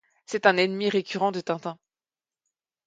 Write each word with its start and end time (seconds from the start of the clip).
C'est 0.25 0.47
un 0.47 0.57
ennemi 0.57 0.89
récurrent 0.89 1.31
de 1.31 1.41
Tintin. 1.41 1.77